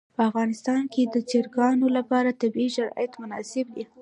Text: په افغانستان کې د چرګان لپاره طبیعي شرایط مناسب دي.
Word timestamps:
په 0.15 0.21
افغانستان 0.29 0.81
کې 0.93 1.03
د 1.05 1.15
چرګان 1.29 1.77
لپاره 1.97 2.37
طبیعي 2.41 2.69
شرایط 2.75 3.11
مناسب 3.21 3.65
دي. 3.75 3.83